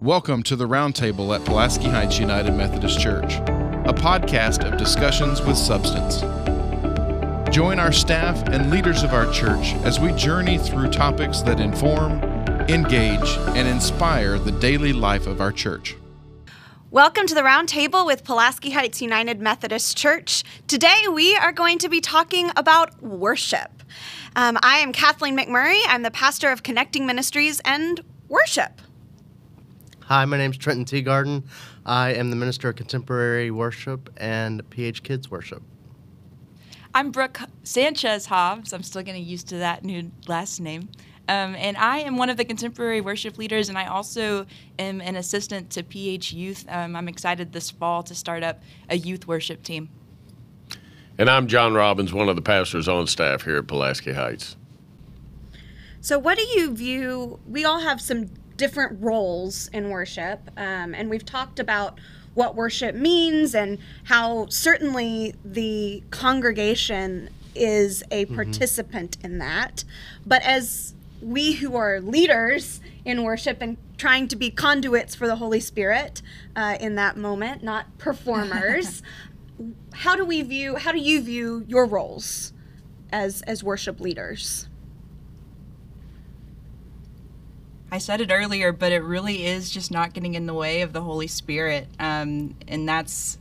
Welcome 0.00 0.44
to 0.44 0.54
the 0.54 0.68
Roundtable 0.68 1.34
at 1.34 1.44
Pulaski 1.44 1.88
Heights 1.88 2.20
United 2.20 2.52
Methodist 2.52 3.00
Church, 3.00 3.34
a 3.34 3.92
podcast 3.92 4.64
of 4.64 4.78
discussions 4.78 5.42
with 5.42 5.56
substance. 5.56 6.20
Join 7.52 7.80
our 7.80 7.90
staff 7.90 8.40
and 8.50 8.70
leaders 8.70 9.02
of 9.02 9.12
our 9.12 9.28
church 9.32 9.74
as 9.82 9.98
we 9.98 10.12
journey 10.12 10.56
through 10.56 10.90
topics 10.90 11.42
that 11.42 11.58
inform, 11.58 12.20
engage, 12.68 13.28
and 13.56 13.66
inspire 13.66 14.38
the 14.38 14.52
daily 14.52 14.92
life 14.92 15.26
of 15.26 15.40
our 15.40 15.50
church. 15.50 15.96
Welcome 16.92 17.26
to 17.26 17.34
the 17.34 17.42
Roundtable 17.42 18.06
with 18.06 18.22
Pulaski 18.22 18.70
Heights 18.70 19.02
United 19.02 19.40
Methodist 19.40 19.96
Church. 19.96 20.44
Today 20.68 21.08
we 21.12 21.34
are 21.34 21.50
going 21.50 21.78
to 21.78 21.88
be 21.88 22.00
talking 22.00 22.52
about 22.54 23.02
worship. 23.02 23.82
Um, 24.36 24.58
I 24.62 24.78
am 24.78 24.92
Kathleen 24.92 25.36
McMurray. 25.36 25.80
I'm 25.88 26.04
the 26.04 26.12
pastor 26.12 26.52
of 26.52 26.62
Connecting 26.62 27.04
Ministries 27.04 27.60
and 27.64 28.00
Worship. 28.28 28.80
Hi, 30.08 30.24
my 30.24 30.38
name 30.38 30.52
is 30.52 30.56
Trenton 30.56 30.86
Teagarden. 30.86 31.42
I 31.84 32.14
am 32.14 32.30
the 32.30 32.36
Minister 32.36 32.70
of 32.70 32.76
Contemporary 32.76 33.50
Worship 33.50 34.08
and 34.16 34.66
PH 34.70 35.02
Kids 35.02 35.30
Worship. 35.30 35.62
I'm 36.94 37.10
Brooke 37.10 37.40
Sanchez 37.62 38.24
Hobbs. 38.24 38.72
I'm 38.72 38.82
still 38.82 39.02
getting 39.02 39.22
used 39.22 39.48
to 39.48 39.58
that 39.58 39.84
new 39.84 40.10
last 40.26 40.60
name. 40.60 40.88
Um, 41.28 41.54
and 41.56 41.76
I 41.76 41.98
am 41.98 42.16
one 42.16 42.30
of 42.30 42.38
the 42.38 42.46
contemporary 42.46 43.02
worship 43.02 43.36
leaders, 43.36 43.68
and 43.68 43.76
I 43.76 43.84
also 43.84 44.46
am 44.78 45.02
an 45.02 45.14
assistant 45.14 45.68
to 45.72 45.82
PH 45.82 46.32
Youth. 46.32 46.64
Um, 46.70 46.96
I'm 46.96 47.06
excited 47.06 47.52
this 47.52 47.70
fall 47.70 48.02
to 48.04 48.14
start 48.14 48.42
up 48.42 48.62
a 48.88 48.96
youth 48.96 49.26
worship 49.28 49.62
team. 49.62 49.90
And 51.18 51.28
I'm 51.28 51.48
John 51.48 51.74
Robbins, 51.74 52.14
one 52.14 52.30
of 52.30 52.36
the 52.36 52.40
pastors 52.40 52.88
on 52.88 53.06
staff 53.08 53.42
here 53.42 53.58
at 53.58 53.66
Pulaski 53.66 54.14
Heights. 54.14 54.56
So, 56.00 56.18
what 56.18 56.38
do 56.38 56.44
you 56.44 56.74
view? 56.74 57.40
We 57.46 57.66
all 57.66 57.80
have 57.80 58.00
some 58.00 58.30
different 58.58 59.02
roles 59.02 59.68
in 59.68 59.88
worship, 59.88 60.50
um, 60.58 60.94
and 60.94 61.08
we've 61.08 61.24
talked 61.24 61.58
about 61.58 61.98
what 62.34 62.54
worship 62.54 62.94
means 62.94 63.54
and 63.54 63.78
how 64.04 64.46
certainly 64.48 65.34
the 65.44 66.02
congregation 66.10 67.30
is 67.54 68.04
a 68.10 68.26
participant 68.26 69.18
mm-hmm. 69.18 69.26
in 69.26 69.38
that. 69.38 69.84
But 70.26 70.42
as 70.42 70.94
we 71.20 71.54
who 71.54 71.74
are 71.74 72.00
leaders 72.00 72.80
in 73.04 73.24
worship 73.24 73.58
and 73.60 73.76
trying 73.96 74.28
to 74.28 74.36
be 74.36 74.50
conduits 74.50 75.14
for 75.14 75.26
the 75.26 75.36
Holy 75.36 75.60
Spirit 75.60 76.22
uh, 76.54 76.76
in 76.80 76.94
that 76.94 77.16
moment, 77.16 77.62
not 77.62 77.98
performers, 77.98 79.02
how 79.92 80.14
do 80.14 80.24
we 80.24 80.42
view? 80.42 80.76
How 80.76 80.92
do 80.92 80.98
you 80.98 81.20
view 81.20 81.64
your 81.66 81.86
roles 81.86 82.52
as 83.10 83.42
as 83.42 83.64
worship 83.64 84.00
leaders? 84.00 84.68
I 87.90 87.98
said 87.98 88.20
it 88.20 88.30
earlier, 88.30 88.72
but 88.72 88.92
it 88.92 89.02
really 89.02 89.46
is 89.46 89.70
just 89.70 89.90
not 89.90 90.12
getting 90.12 90.34
in 90.34 90.46
the 90.46 90.54
way 90.54 90.82
of 90.82 90.92
the 90.92 91.00
Holy 91.00 91.26
Spirit. 91.26 91.88
Um, 91.98 92.54
and 92.66 92.86
that's 92.88 93.38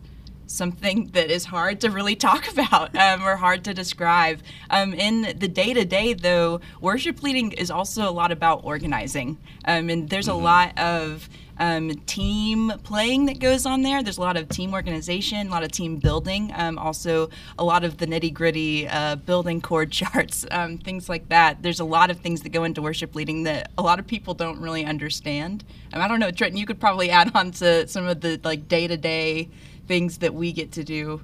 something 0.48 1.08
that 1.14 1.30
is 1.30 1.46
hard 1.46 1.82
to 1.82 1.90
really 1.90 2.16
talk 2.16 2.50
about 2.52 2.96
um, 2.96 3.24
or 3.24 3.36
hard 3.36 3.64
to 3.66 3.74
describe. 3.74 4.40
Um, 4.70 4.94
in 4.94 5.38
the 5.38 5.48
day 5.48 5.74
to 5.74 5.84
day, 5.84 6.14
though, 6.14 6.62
worship 6.80 7.22
leading 7.24 7.52
is 7.52 7.70
also 7.70 8.10
a 8.10 8.12
lot 8.12 8.32
about 8.32 8.64
organizing. 8.64 9.38
Um, 9.66 9.90
and 9.90 10.10
there's 10.10 10.28
mm-hmm. 10.28 10.40
a 10.40 10.44
lot 10.44 10.78
of 10.80 11.30
um, 11.60 11.96
team 12.06 12.72
playing 12.84 13.26
that 13.26 13.40
goes 13.40 13.66
on 13.66 13.82
there. 13.82 14.04
There's 14.04 14.18
a 14.18 14.22
lot 14.22 14.38
of 14.38 14.50
team 14.50 14.74
organization, 14.74 15.48
a 15.48 15.52
lot 15.52 15.64
of 15.64 15.72
team 15.72 15.98
building, 15.98 16.52
um, 16.56 16.78
also 16.78 17.30
a 17.58 17.64
lot 17.64 17.84
of 17.84 17.98
the 17.98 18.08
nitty 18.08 18.34
gritty 18.34 18.88
uh, 18.88 19.16
building 19.16 19.62
chord 19.62 19.92
charts, 19.98 20.46
um, 20.52 20.78
things 20.78 21.10
like 21.10 21.30
that. 21.30 21.64
There's 21.64 21.80
a 21.80 21.86
lot 21.86 22.10
of 22.10 22.20
things 22.20 22.42
that 22.42 22.50
go 22.50 22.64
into 22.64 22.82
worship 22.82 23.16
leading 23.16 23.44
that 23.44 23.72
a 23.78 23.82
lot 23.82 24.00
of 24.00 24.08
people 24.08 24.34
don't 24.34 24.60
really 24.60 24.86
understand. 24.86 25.64
I 25.94 26.08
don't 26.08 26.20
know, 26.20 26.32
Trenton, 26.32 26.58
you 26.58 26.66
could 26.66 26.80
probably 26.80 27.10
add 27.10 27.32
on 27.34 27.52
to 27.52 27.88
some 27.88 28.06
of 28.06 28.22
the 28.22 28.40
like 28.44 28.68
day 28.68 28.88
to 28.88 28.98
day 28.98 29.50
things 29.88 30.20
that 30.20 30.34
we 30.34 30.52
get 30.52 30.72
to 30.74 30.84
do. 30.84 31.22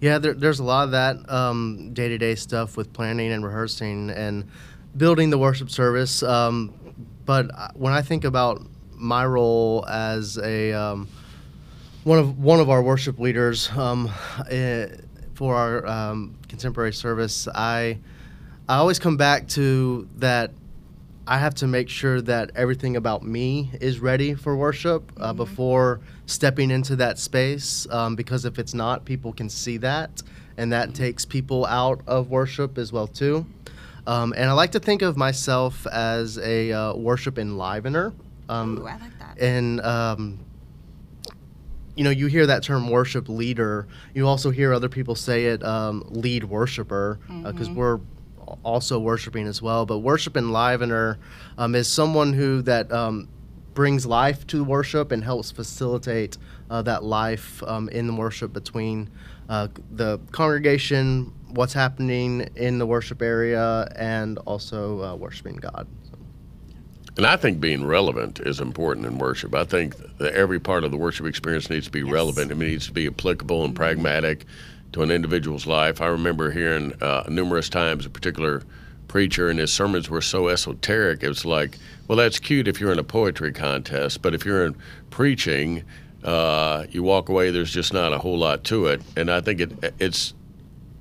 Yeah, 0.00 0.18
there, 0.18 0.34
there's 0.34 0.60
a 0.60 0.64
lot 0.64 0.84
of 0.84 0.90
that 0.92 1.94
day 1.94 2.08
to 2.08 2.18
day 2.18 2.34
stuff 2.34 2.76
with 2.76 2.92
planning 2.92 3.32
and 3.32 3.44
rehearsing 3.44 4.10
and 4.10 4.48
building 4.96 5.30
the 5.30 5.38
worship 5.38 5.70
service. 5.70 6.22
Um, 6.22 6.74
but 7.24 7.50
uh, 7.54 7.68
when 7.74 7.92
I 7.92 8.02
think 8.02 8.24
about 8.24 8.62
my 8.98 9.24
role 9.24 9.84
as 9.88 10.38
a 10.38 10.72
um, 10.72 11.08
one 12.04 12.18
of 12.18 12.38
one 12.38 12.60
of 12.60 12.70
our 12.70 12.82
worship 12.82 13.18
leaders 13.18 13.70
um, 13.76 14.10
uh, 14.50 14.86
for 15.34 15.54
our 15.54 15.86
um, 15.86 16.34
contemporary 16.48 16.92
service, 16.92 17.46
I 17.54 17.98
I 18.68 18.76
always 18.76 18.98
come 18.98 19.16
back 19.16 19.48
to 19.48 20.08
that. 20.16 20.50
I 21.26 21.36
have 21.36 21.54
to 21.56 21.66
make 21.66 21.90
sure 21.90 22.22
that 22.22 22.52
everything 22.54 22.96
about 22.96 23.22
me 23.22 23.70
is 23.82 24.00
ready 24.00 24.32
for 24.32 24.56
worship 24.56 25.12
uh, 25.18 25.28
mm-hmm. 25.28 25.36
before 25.36 26.00
stepping 26.24 26.70
into 26.70 26.96
that 26.96 27.18
space. 27.18 27.86
Um, 27.90 28.16
because 28.16 28.46
if 28.46 28.58
it's 28.58 28.72
not, 28.72 29.04
people 29.04 29.34
can 29.34 29.50
see 29.50 29.76
that, 29.78 30.22
and 30.56 30.72
that 30.72 30.88
mm-hmm. 30.88 31.04
takes 31.04 31.26
people 31.26 31.66
out 31.66 32.00
of 32.06 32.30
worship 32.30 32.78
as 32.78 32.92
well 32.92 33.06
too. 33.06 33.44
Um, 34.06 34.32
and 34.34 34.48
I 34.48 34.54
like 34.54 34.72
to 34.72 34.80
think 34.80 35.02
of 35.02 35.18
myself 35.18 35.86
as 35.86 36.38
a 36.38 36.72
uh, 36.72 36.94
worship 36.94 37.34
enlivener. 37.34 38.14
Um, 38.48 38.78
Ooh, 38.78 38.86
I 38.86 38.96
like 38.96 39.18
that. 39.18 39.40
And 39.40 39.80
um, 39.80 40.38
you 41.98 42.04
know, 42.04 42.10
you 42.10 42.28
hear 42.28 42.46
that 42.46 42.62
term 42.62 42.88
worship 42.88 43.28
leader. 43.28 43.88
You 44.14 44.28
also 44.28 44.50
hear 44.50 44.72
other 44.72 44.88
people 44.88 45.14
say 45.16 45.46
it 45.46 45.64
um, 45.64 46.04
lead 46.10 46.44
worshiper 46.44 47.18
because 47.26 47.66
uh, 47.66 47.70
mm-hmm. 47.70 47.74
we're 47.74 48.00
also 48.62 48.98
worshiping 48.98 49.46
as 49.46 49.60
well. 49.60 49.84
But 49.84 49.98
worship 49.98 50.34
enlivener 50.34 51.18
um, 51.58 51.74
is 51.74 51.88
someone 51.88 52.32
who 52.32 52.62
that 52.62 52.92
um, 52.92 53.28
brings 53.74 54.06
life 54.06 54.46
to 54.48 54.64
worship 54.64 55.12
and 55.12 55.22
helps 55.24 55.50
facilitate 55.50 56.38
uh, 56.70 56.82
that 56.82 57.04
life 57.04 57.62
um, 57.64 57.88
in 57.88 58.06
the 58.06 58.14
worship 58.14 58.52
between 58.52 59.10
uh, 59.48 59.68
the 59.90 60.18
congregation, 60.30 61.32
what's 61.50 61.72
happening 61.72 62.48
in 62.56 62.78
the 62.78 62.86
worship 62.86 63.22
area, 63.22 63.90
and 63.96 64.38
also 64.38 65.02
uh, 65.02 65.14
worshiping 65.16 65.56
God. 65.56 65.86
And 67.18 67.26
I 67.26 67.36
think 67.36 67.60
being 67.60 67.84
relevant 67.84 68.38
is 68.38 68.60
important 68.60 69.04
in 69.04 69.18
worship. 69.18 69.52
I 69.52 69.64
think 69.64 69.96
that 70.18 70.34
every 70.34 70.60
part 70.60 70.84
of 70.84 70.92
the 70.92 70.96
worship 70.96 71.26
experience 71.26 71.68
needs 71.68 71.86
to 71.86 71.90
be 71.90 72.02
yes. 72.02 72.12
relevant. 72.12 72.52
It 72.52 72.56
needs 72.56 72.86
to 72.86 72.92
be 72.92 73.08
applicable 73.08 73.64
and 73.64 73.74
pragmatic 73.74 74.44
to 74.92 75.02
an 75.02 75.10
individual's 75.10 75.66
life. 75.66 76.00
I 76.00 76.06
remember 76.06 76.52
hearing 76.52 76.92
uh, 77.02 77.24
numerous 77.28 77.68
times 77.68 78.06
a 78.06 78.10
particular 78.10 78.62
preacher 79.08 79.48
and 79.48 79.58
his 79.58 79.72
sermons 79.72 80.08
were 80.08 80.20
so 80.20 80.46
esoteric. 80.46 81.24
It 81.24 81.28
was 81.28 81.44
like, 81.44 81.76
well, 82.06 82.16
that's 82.16 82.38
cute 82.38 82.68
if 82.68 82.80
you're 82.80 82.92
in 82.92 83.00
a 83.00 83.04
poetry 83.04 83.52
contest, 83.52 84.22
but 84.22 84.32
if 84.32 84.44
you're 84.44 84.64
in 84.64 84.76
preaching, 85.10 85.82
uh, 86.22 86.86
you 86.88 87.02
walk 87.02 87.28
away. 87.30 87.50
There's 87.50 87.72
just 87.72 87.92
not 87.92 88.12
a 88.12 88.18
whole 88.18 88.38
lot 88.38 88.62
to 88.64 88.86
it. 88.86 89.02
And 89.16 89.28
I 89.28 89.40
think 89.40 89.58
it, 89.58 89.94
it's 89.98 90.34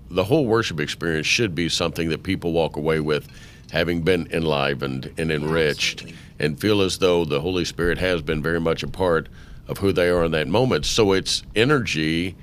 the 0.09 0.23
whole 0.23 0.47
worship 0.47 0.79
experience 0.79 1.27
should 1.27 1.53
be 1.53 1.69
something 1.69 2.09
that 2.09 2.23
people 2.23 2.53
walk 2.53 2.75
away 2.75 3.01
with 3.01 3.29
having 3.71 4.01
been 4.01 4.27
enlivened 4.31 5.13
and 5.17 5.31
enriched 5.31 6.01
Absolutely. 6.01 6.19
and 6.39 6.59
feel 6.59 6.81
as 6.81 6.97
though 6.99 7.25
the 7.25 7.41
Holy 7.41 7.65
Spirit 7.65 7.97
has 7.97 8.21
been 8.21 8.41
very 8.41 8.59
much 8.59 8.83
a 8.83 8.87
part 8.87 9.27
of 9.67 9.79
who 9.79 9.91
they 9.91 10.09
are 10.09 10.23
in 10.23 10.31
that 10.31 10.47
moment. 10.47 10.85
So 10.85 11.11
it's 11.11 11.43
energy 11.55 12.35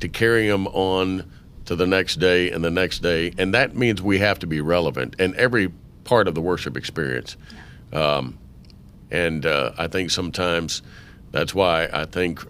to 0.00 0.08
carry 0.08 0.48
them 0.48 0.66
on 0.68 1.30
to 1.66 1.76
the 1.76 1.86
next 1.86 2.16
day 2.16 2.50
and 2.50 2.64
the 2.64 2.70
next 2.70 3.00
day. 3.00 3.32
And 3.38 3.54
that 3.54 3.76
means 3.76 4.02
we 4.02 4.18
have 4.18 4.38
to 4.40 4.46
be 4.46 4.60
relevant 4.60 5.16
in 5.18 5.34
every 5.36 5.70
part 6.04 6.26
of 6.26 6.34
the 6.34 6.40
worship 6.40 6.76
experience. 6.76 7.36
Yeah. 7.92 8.16
Um, 8.16 8.38
and 9.10 9.44
uh, 9.44 9.72
I 9.76 9.86
think 9.86 10.10
sometimes 10.10 10.82
that's 11.32 11.54
why 11.54 11.88
I 11.92 12.06
think 12.06 12.44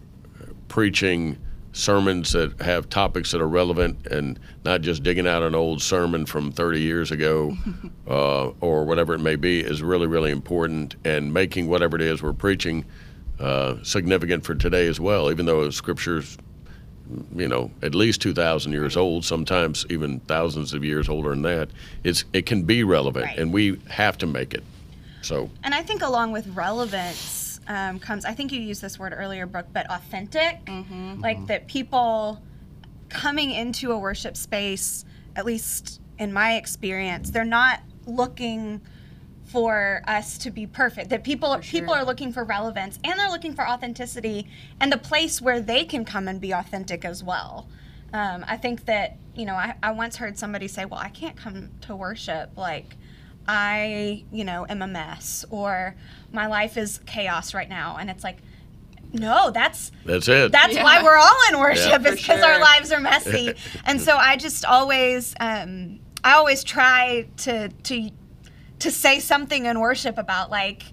preaching 0.68 1.38
sermons 1.72 2.32
that 2.32 2.60
have 2.60 2.88
topics 2.88 3.30
that 3.30 3.40
are 3.40 3.48
relevant 3.48 4.06
and 4.08 4.38
not 4.64 4.80
just 4.80 5.02
digging 5.02 5.26
out 5.26 5.42
an 5.42 5.54
old 5.54 5.80
sermon 5.80 6.26
from 6.26 6.50
30 6.50 6.80
years 6.80 7.10
ago 7.10 7.56
uh, 8.08 8.48
or 8.60 8.84
whatever 8.84 9.14
it 9.14 9.20
may 9.20 9.36
be 9.36 9.60
is 9.60 9.82
really, 9.82 10.06
really 10.06 10.30
important. 10.30 10.96
And 11.04 11.32
making 11.32 11.68
whatever 11.68 11.96
it 11.96 12.02
is 12.02 12.22
we're 12.22 12.32
preaching 12.32 12.84
uh, 13.38 13.76
significant 13.82 14.44
for 14.44 14.54
today 14.54 14.86
as 14.86 14.98
well, 15.00 15.30
even 15.30 15.46
though 15.46 15.70
Scripture's 15.70 16.36
you 17.34 17.48
know 17.48 17.70
at 17.82 17.94
least 17.94 18.22
2000 18.22 18.72
years 18.72 18.96
old 18.96 19.24
sometimes 19.24 19.84
even 19.90 20.20
thousands 20.20 20.72
of 20.72 20.84
years 20.84 21.08
older 21.08 21.30
than 21.30 21.42
that 21.42 21.68
it's 22.04 22.24
it 22.32 22.46
can 22.46 22.62
be 22.62 22.84
relevant 22.84 23.24
right. 23.24 23.38
and 23.38 23.52
we 23.52 23.80
have 23.88 24.16
to 24.16 24.26
make 24.26 24.54
it 24.54 24.62
so 25.20 25.50
and 25.64 25.74
i 25.74 25.82
think 25.82 26.02
along 26.02 26.30
with 26.30 26.46
relevance 26.48 27.49
um, 27.70 28.00
comes, 28.00 28.24
I 28.24 28.32
think 28.32 28.50
you 28.50 28.60
used 28.60 28.82
this 28.82 28.98
word 28.98 29.14
earlier, 29.16 29.46
Brooke, 29.46 29.68
but 29.72 29.88
authentic. 29.88 30.64
Mm-hmm. 30.64 31.20
Like 31.20 31.46
that 31.46 31.68
people 31.68 32.42
coming 33.08 33.52
into 33.52 33.92
a 33.92 33.98
worship 33.98 34.36
space, 34.36 35.04
at 35.36 35.46
least 35.46 36.00
in 36.18 36.32
my 36.32 36.56
experience, 36.56 37.30
they're 37.30 37.44
not 37.44 37.80
looking 38.06 38.80
for 39.44 40.02
us 40.08 40.36
to 40.38 40.50
be 40.50 40.66
perfect. 40.66 41.10
That 41.10 41.22
people 41.22 41.60
sure. 41.60 41.80
people 41.80 41.94
are 41.94 42.04
looking 42.04 42.32
for 42.32 42.42
relevance 42.42 42.98
and 43.04 43.16
they're 43.16 43.30
looking 43.30 43.54
for 43.54 43.68
authenticity 43.68 44.48
and 44.80 44.90
the 44.90 44.98
place 44.98 45.40
where 45.40 45.60
they 45.60 45.84
can 45.84 46.04
come 46.04 46.26
and 46.26 46.40
be 46.40 46.50
authentic 46.50 47.04
as 47.04 47.22
well. 47.22 47.68
Um, 48.12 48.44
I 48.48 48.56
think 48.56 48.86
that 48.86 49.16
you 49.36 49.46
know 49.46 49.54
I, 49.54 49.76
I 49.80 49.92
once 49.92 50.16
heard 50.16 50.36
somebody 50.36 50.66
say, 50.66 50.86
"Well, 50.86 50.98
I 50.98 51.08
can't 51.08 51.36
come 51.36 51.70
to 51.82 51.94
worship 51.94 52.50
like 52.56 52.96
I, 53.52 54.24
you 54.30 54.44
know, 54.44 54.64
am 54.68 54.80
a 54.80 54.86
mess 54.86 55.44
or 55.50 55.96
my 56.32 56.46
life 56.46 56.76
is 56.76 57.00
chaos 57.04 57.52
right 57.52 57.68
now. 57.68 57.96
And 57.98 58.08
it's 58.08 58.22
like, 58.22 58.38
no, 59.12 59.50
that's 59.50 59.90
That's 60.04 60.28
it. 60.28 60.52
that's 60.52 60.74
Yeah. 60.74 60.84
why 60.84 61.02
we're 61.02 61.16
all 61.16 61.36
in 61.50 61.58
worship 61.58 62.02
Yeah. 62.02 62.12
is 62.12 62.20
For 62.20 62.28
because 62.28 62.42
our 62.44 62.60
lives 62.60 62.92
are 62.92 63.00
messy. 63.00 63.54
and 63.84 64.00
so 64.00 64.16
I 64.16 64.36
just 64.36 64.64
always 64.64 65.34
um, 65.40 65.98
I 66.22 66.34
always 66.34 66.62
try 66.62 67.26
to 67.38 67.68
to 67.70 68.10
to 68.78 68.90
say 68.92 69.18
something 69.18 69.66
in 69.66 69.80
worship 69.80 70.16
about 70.16 70.50
like 70.50 70.84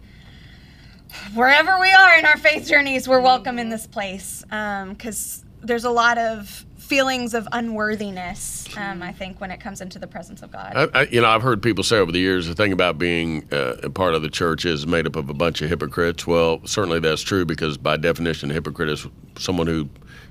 wherever 1.35 1.79
we 1.79 1.91
are 1.93 2.17
in 2.17 2.25
our 2.25 2.37
faith 2.37 2.67
journeys, 2.67 3.07
we're 3.07 3.21
welcome 3.21 3.59
in 3.59 3.69
this 3.69 3.85
place 3.85 4.43
because 4.49 5.45
there's 5.61 5.85
a 5.85 5.91
lot 5.91 6.17
of 6.17 6.65
feelings 6.87 7.33
of 7.33 7.47
unworthiness. 7.51 8.65
Um, 8.77 9.03
I 9.03 9.11
think 9.11 9.41
when 9.41 9.51
it 9.51 9.59
comes 9.59 9.81
into 9.81 9.99
the 9.99 10.07
presence 10.07 10.41
of 10.41 10.51
God. 10.51 10.73
I, 10.73 11.01
I, 11.01 11.03
you 11.07 11.19
know, 11.19 11.27
I've 11.27 11.41
heard 11.41 11.61
people 11.61 11.83
say 11.83 11.97
over 11.97 12.13
the 12.13 12.19
years 12.19 12.47
the 12.47 12.55
thing 12.55 12.71
about 12.71 12.97
being 12.97 13.45
uh, 13.51 13.75
a 13.83 13.89
part 13.89 14.15
of 14.15 14.21
the 14.21 14.29
church 14.29 14.65
is 14.65 14.87
made 14.87 15.05
up 15.05 15.17
of 15.17 15.29
a 15.29 15.33
bunch 15.33 15.61
of 15.61 15.69
hypocrites. 15.69 16.25
Well, 16.25 16.65
certainly 16.65 17.01
that's 17.01 17.21
true 17.21 17.45
because 17.45 17.77
by 17.77 17.97
definition, 17.97 18.51
a 18.51 18.53
hypocrite 18.53 18.89
is 18.89 19.05
someone 19.37 19.67
who 19.67 19.89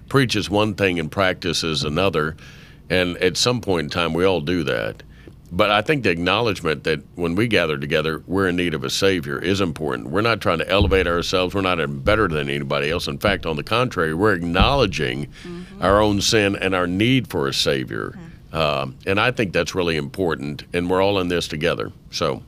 preaches 0.08 0.48
one 0.48 0.74
thing 0.74 0.98
and 0.98 1.12
practices 1.12 1.84
another. 1.84 2.36
And 2.88 3.18
at 3.18 3.36
some 3.36 3.60
point 3.60 3.84
in 3.84 3.90
time, 3.90 4.14
we 4.14 4.24
all 4.24 4.40
do 4.40 4.64
that. 4.64 5.02
But 5.52 5.70
I 5.70 5.80
think 5.80 6.02
the 6.02 6.10
acknowledgement 6.10 6.84
that 6.84 7.02
when 7.14 7.34
we 7.36 7.46
gather 7.46 7.78
together, 7.78 8.22
we're 8.26 8.48
in 8.48 8.56
need 8.56 8.74
of 8.74 8.82
a 8.82 8.90
Savior 8.90 9.38
is 9.38 9.60
important. 9.60 10.10
We're 10.10 10.20
not 10.20 10.40
trying 10.40 10.58
to 10.58 10.68
elevate 10.68 11.06
ourselves. 11.06 11.54
We're 11.54 11.60
not 11.60 12.04
better 12.04 12.26
than 12.26 12.50
anybody 12.50 12.90
else. 12.90 13.06
In 13.06 13.18
fact, 13.18 13.46
on 13.46 13.56
the 13.56 13.62
contrary, 13.62 14.12
we're 14.12 14.34
acknowledging 14.34 15.28
our 15.80 16.00
own 16.00 16.20
sin 16.20 16.56
and 16.56 16.74
our 16.74 16.86
need 16.86 17.28
for 17.28 17.46
a 17.46 17.54
Savior. 17.54 18.18
Um, 18.52 18.96
and 19.06 19.20
I 19.20 19.30
think 19.30 19.52
that's 19.52 19.74
really 19.74 19.96
important. 19.96 20.64
And 20.72 20.90
we're 20.90 21.02
all 21.02 21.18
in 21.20 21.28
this 21.28 21.46
together. 21.46 21.92
So, 22.10 22.42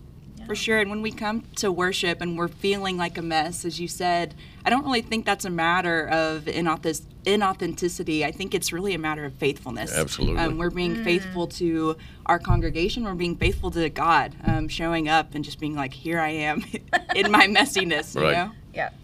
For 0.49 0.55
sure. 0.55 0.79
And 0.79 0.89
when 0.89 1.03
we 1.03 1.13
come 1.13 1.43
to 1.57 1.71
worship 1.71 2.23
and 2.23 2.39
we're 2.39 2.49
feeling 2.49 2.97
like 2.97 3.19
a 3.19 3.23
mess, 3.23 3.67
as 3.67 3.79
you 3.79 3.87
said, 3.87 4.35
I 4.65 4.71
don't 4.71 4.83
really 4.83 5.03
think 5.03 5.27
that's 5.27 5.45
a 5.45 5.51
matter 5.51 6.09
of 6.09 6.45
inauthentic- 6.47 7.03
inauthenticity. 7.27 8.25
I 8.25 8.33
think 8.33 8.55
it's 8.55 8.73
really 8.73 8.95
a 8.95 8.99
matter 8.99 9.27
of 9.27 9.35
faithfulness. 9.35 9.93
Absolutely. 9.95 10.41
Um, 10.41 10.57
we're 10.57 10.71
being 10.71 11.05
faithful 11.05 11.49
to 11.49 11.99
our 12.25 12.39
congregation. 12.39 13.05
We're 13.05 13.13
being 13.15 13.37
faithful 13.37 13.71
to 13.73 13.91
God, 13.91 14.35
um, 14.47 14.69
showing 14.69 15.07
up 15.07 15.35
and 15.35 15.45
just 15.45 15.61
being 15.61 15.75
like, 15.77 15.93
here 15.93 16.19
I 16.19 16.31
am 16.31 16.65
in 17.15 17.31
my 17.31 17.47
messiness, 17.47 18.15
you 18.15 18.23
Right. 18.23 18.33
know? 18.33 18.53
Yep. 18.73 18.95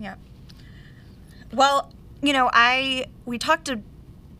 Yep. 0.00 0.18
Well, 1.54 1.90
you 2.22 2.34
know, 2.34 2.50
I 2.52 3.06
we 3.24 3.38
talked 3.38 3.64
to 3.66 3.80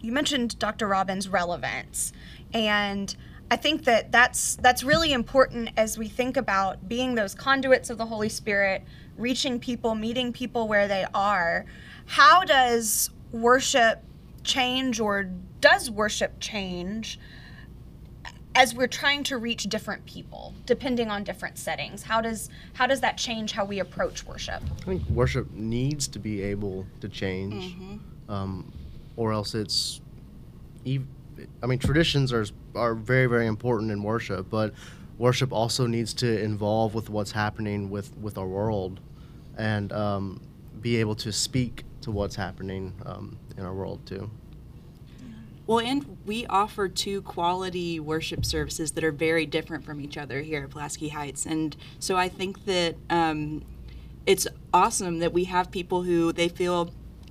you 0.03 0.13
mentioned 0.13 0.59
Dr. 0.59 0.87
Robbins' 0.89 1.27
relevance, 1.27 2.13
and 2.53 3.15
I 3.51 3.57
think 3.57 3.85
that 3.85 4.13
that's 4.13 4.57
that's 4.57 4.85
really 4.85 5.13
important 5.13 5.71
as 5.77 5.99
we 5.99 6.09
think 6.09 6.37
about 6.37 6.89
being 6.89 7.17
those 7.17 7.35
conduits 7.35 7.91
of 7.91 7.99
the 7.99 8.07
Holy 8.07 8.29
Spirit, 8.29 8.85
reaching 9.19 9.59
people, 9.59 9.95
meeting 9.95 10.33
people 10.33 10.69
where 10.69 10.87
they 10.87 11.05
are. 11.13 11.67
How 12.07 12.45
does 12.45 13.11
worship 13.33 14.03
change, 14.45 15.01
or 15.01 15.31
does 15.61 15.91
worship 15.91 16.39
change? 16.41 17.19
as 18.53 18.75
we're 18.75 18.89
trying 18.89 19.23
to 19.23 19.39
reach 19.39 19.63
different 19.69 20.05
people 20.07 20.53
depending 20.67 21.09
on 21.09 21.23
different 21.23 21.57
settings 21.57 22.03
how 22.03 22.21
does 22.21 22.51
how 22.73 22.85
does 22.85 23.01
that 23.01 23.17
change 23.17 23.53
how 23.53 23.65
we 23.65 23.79
approach 23.79 24.27
worship 24.27 24.61
I 24.83 24.85
think 24.87 25.09
worship 25.09 25.49
needs 25.53 26.09
to 26.09 26.19
be 26.19 26.43
able 26.43 26.85
to 27.01 27.09
change, 27.09 27.77
um, 28.29 28.73
or 29.17 29.33
else 29.33 29.55
it's. 29.55 30.01
ev- 30.85 31.07
I 31.63 31.67
mean, 31.67 31.79
traditions 31.79 32.33
are 32.33 32.47
are 32.75 32.95
very 32.95 33.27
very 33.27 33.47
important 33.47 33.91
in 33.91 34.03
worship, 34.03 34.49
but 34.51 34.75
worship 35.19 35.53
also 35.53 35.87
needs 35.87 36.15
to 36.15 36.43
involve 36.43 36.95
with 36.95 37.11
what's 37.11 37.33
happening 37.33 37.91
with 37.91 38.17
with 38.19 38.39
our 38.39 38.47
world, 38.47 39.01
and 39.57 39.93
um, 39.93 40.41
be 40.81 40.97
able 40.97 41.15
to 41.17 41.33
speak 41.33 41.85
to 42.03 42.11
what's 42.11 42.37
happening 42.37 42.95
um, 43.05 43.39
in 43.57 43.65
our 43.65 43.75
world 43.75 44.05
too. 44.07 44.31
Well, 45.67 45.79
and 45.79 46.19
we 46.27 46.47
offer 46.47 46.89
two 46.89 47.23
quality 47.23 48.01
worship 48.01 48.45
services 48.45 48.91
that 48.93 49.05
are 49.05 49.13
very 49.13 49.47
different 49.47 49.85
from 49.85 50.01
each 50.01 50.17
other 50.17 50.41
here 50.41 50.65
at 50.65 50.71
Pulaski 50.71 51.11
Heights. 51.11 51.47
And 51.47 51.77
so 52.01 52.17
I 52.17 52.29
think 52.29 52.65
that 52.65 52.97
um, 53.09 53.63
it's 54.27 54.49
awesome 54.75 55.21
that 55.21 55.33
we 55.33 55.45
have 55.45 55.71
people 55.71 56.03
who 56.03 56.33
they 56.33 56.49
feel 56.49 56.91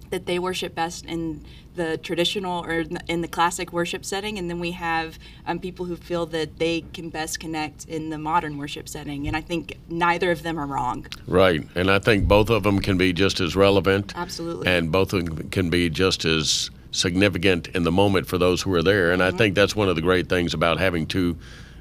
that 0.10 0.26
they 0.26 0.40
worship 0.40 0.76
best 0.76 1.06
in 1.06 1.44
the 1.76 1.98
traditional 1.98 2.66
or 2.66 2.84
in 3.08 3.22
the 3.22 3.28
classic 3.28 3.72
worship 3.72 4.04
setting, 4.04 4.38
and 4.38 4.50
then 4.50 4.60
we 4.60 4.72
have 4.72 5.18
um, 5.46 5.60
people 5.60 5.86
who 5.86 5.96
feel 5.96 6.26
that 6.28 6.60
they 6.60 6.82
can 6.94 7.10
best 7.10 7.40
connect 7.40 7.86
in 7.86 8.10
the 8.10 8.18
modern 8.18 8.58
worship 8.58 8.90
setting. 8.90 9.28
And 9.28 9.38
I 9.38 9.42
think 9.42 9.78
neither 9.88 10.32
of 10.32 10.44
them 10.44 10.60
are 10.60 10.66
wrong. 10.66 11.08
right. 11.28 11.66
And 11.76 11.90
I 11.90 12.00
think 12.00 12.28
both 12.28 12.50
of 12.50 12.64
them 12.64 12.80
can 12.80 12.98
be 12.98 13.14
just 13.14 13.40
as 13.40 13.56
relevant. 13.56 14.14
Absolutely. 14.16 14.68
And 14.68 14.92
both 14.92 15.14
of 15.14 15.26
them 15.26 15.50
can 15.50 15.70
be 15.70 15.90
just 15.90 16.26
as 16.26 16.70
significant 16.92 17.68
in 17.70 17.84
the 17.84 17.92
moment 17.92 18.28
for 18.28 18.38
those 18.38 18.62
who 18.62 18.74
are 18.74 18.84
there. 18.84 19.12
And 19.12 19.24
I 19.24 19.32
think 19.32 19.56
that's 19.56 19.76
one 19.76 19.90
of 19.90 19.96
the 19.96 20.02
great 20.02 20.28
things 20.28 20.54
about 20.54 20.80
having 20.80 21.06
two 21.06 21.38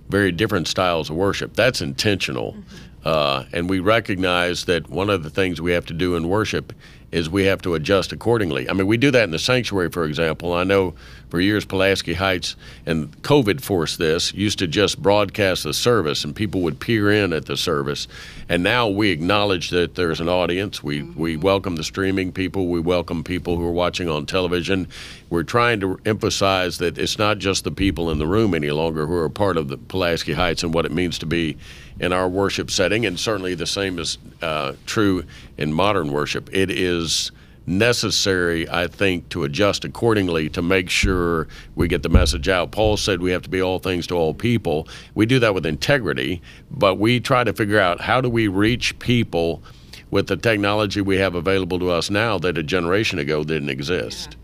very 0.09 0.33
different 0.33 0.69
styles 0.69 1.11
of 1.11 1.17
worship. 1.17 1.55
That's 1.55 1.81
intentional. 1.81 2.57
Uh, 3.05 3.45
and 3.53 3.71
we 3.71 3.81
recognize 3.81 4.65
that 4.67 4.89
one 4.91 5.09
of 5.09 5.23
the 5.23 5.31
things 5.31 5.61
we 5.61 5.73
have 5.73 5.87
to 5.87 5.95
do 5.95 6.17
in 6.17 6.29
worship 6.29 6.73
is 7.11 7.31
we 7.31 7.45
have 7.45 7.63
to 7.63 7.75
adjust 7.75 8.13
accordingly. 8.13 8.69
I 8.69 8.73
mean, 8.73 8.87
we 8.87 8.97
do 8.97 9.11
that 9.11 9.25
in 9.25 9.31
the 9.31 9.39
sanctuary, 9.39 9.91
for 9.91 10.05
example. 10.05 10.53
I 10.53 10.65
know 10.65 10.95
for 11.29 11.41
years 11.41 11.65
Pulaski 11.65 12.15
Heights, 12.15 12.57
and 12.87 13.11
COVID 13.23 13.61
forced 13.61 13.99
this, 13.99 14.33
used 14.33 14.59
to 14.61 14.67
just 14.67 15.01
broadcast 15.03 15.65
the 15.65 15.75
service 15.75 16.25
and 16.25 16.35
people 16.35 16.63
would 16.63 16.81
peer 16.81 17.11
in 17.11 17.33
at 17.33 17.47
the 17.47 17.57
service. 17.57 18.09
And 18.49 18.63
now 18.63 18.89
we 18.89 19.11
acknowledge 19.11 19.71
that 19.71 19.95
there's 19.95 20.21
an 20.21 20.29
audience. 20.29 20.83
We, 20.83 21.01
mm-hmm. 21.01 21.21
we 21.21 21.37
welcome 21.37 21.77
the 21.77 21.85
streaming 21.85 22.33
people, 22.33 22.69
we 22.69 22.81
welcome 22.81 23.23
people 23.23 23.57
who 23.57 23.67
are 23.67 23.73
watching 23.73 24.09
on 24.09 24.27
television. 24.27 24.89
We're 25.31 25.43
trying 25.43 25.81
to 25.81 26.01
emphasize 26.07 26.79
that 26.79 26.97
it's 26.97 27.19
not 27.19 27.39
just 27.39 27.65
the 27.65 27.71
people 27.71 28.11
in 28.11 28.19
the 28.19 28.27
room 28.27 28.55
any 28.55 28.71
longer 28.71 29.07
who 29.07 29.17
are 29.17 29.29
part 29.29 29.57
of 29.57 29.69
the 29.69 29.77
Pulaski 29.77 30.33
Heights 30.33 30.63
and 30.63 30.73
what 30.73 30.87
it 30.87 30.93
means 30.93 31.19
to 31.19 31.27
be 31.27 31.59
in 32.01 32.13
our 32.13 32.29
worship 32.29 32.71
setting, 32.71 33.07
and 33.07 33.19
certainly 33.19 33.55
the 33.55 33.67
same 33.67 33.99
is 33.99 34.19
uh, 34.43 34.75
true 34.87 35.25
in 35.57 35.73
modern 35.73 36.13
worship. 36.13 36.49
It 36.53 36.71
is 36.71 37.33
necessary, 37.69 38.69
I 38.69 38.87
think, 38.87 39.29
to 39.31 39.45
adjust 39.45 39.85
accordingly 39.85 40.49
to 40.51 40.63
make 40.63 40.89
sure 40.89 41.49
we 41.75 41.87
get 41.87 42.03
the 42.03 42.09
message 42.09 42.49
out. 42.49 42.71
Paul 42.71 42.97
said 42.97 43.21
we 43.21 43.31
have 43.33 43.43
to 43.43 43.51
be 43.51 43.61
all 43.61 43.79
things 43.79 44.07
to 44.09 44.15
all 44.15 44.33
people. 44.33 44.89
We 45.15 45.27
do 45.27 45.39
that 45.41 45.55
with 45.55 45.67
integrity, 45.67 46.41
but 46.71 46.99
we 46.99 47.21
try 47.21 47.45
to 47.45 47.53
figure 47.53 47.79
out 47.79 48.01
how 48.01 48.21
do 48.21 48.31
we 48.31 48.49
reach 48.49 48.99
people 48.99 49.63
with 50.11 50.27
the 50.29 50.37
technology 50.37 51.03
we 51.03 51.19
have 51.19 51.35
available 51.35 51.79
to 51.79 51.91
us 51.91 52.11
now 52.11 52.39
that 52.39 52.57
a 52.57 52.63
generation 52.63 53.19
ago 53.19 53.45
didn't 53.45 53.69
exist. 53.69 54.37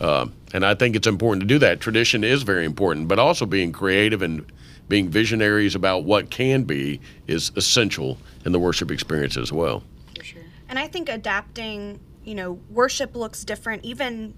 Uh, 0.00 0.26
and 0.54 0.64
I 0.64 0.74
think 0.74 0.96
it's 0.96 1.06
important 1.06 1.42
to 1.42 1.46
do 1.46 1.58
that. 1.58 1.80
Tradition 1.80 2.24
is 2.24 2.42
very 2.42 2.64
important, 2.64 3.06
but 3.06 3.18
also 3.18 3.44
being 3.44 3.70
creative 3.70 4.22
and 4.22 4.50
being 4.90 5.08
visionaries 5.08 5.74
about 5.74 6.04
what 6.04 6.28
can 6.28 6.64
be 6.64 7.00
is 7.26 7.52
essential 7.56 8.18
in 8.44 8.52
the 8.52 8.58
worship 8.58 8.90
experience 8.90 9.36
as 9.38 9.50
well. 9.52 9.82
For 10.18 10.24
sure. 10.24 10.42
and 10.68 10.78
i 10.78 10.86
think 10.88 11.08
adapting 11.08 11.98
you 12.24 12.34
know 12.34 12.58
worship 12.68 13.14
looks 13.16 13.44
different 13.44 13.82
even 13.84 14.34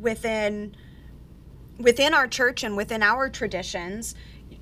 within 0.00 0.74
within 1.78 2.14
our 2.14 2.26
church 2.26 2.62
and 2.64 2.76
within 2.76 3.02
our 3.02 3.28
traditions 3.28 4.14